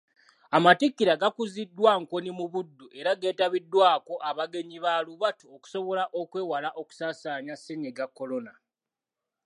[0.57, 8.53] Amatikkira gakuziddwa Nkoni mu Buddu era geetabiddwako abagenyi baalubatu okusobola okwewala okusaasaanya Ssennyiga kolona.